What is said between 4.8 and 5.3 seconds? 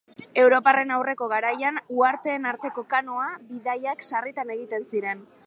ziren.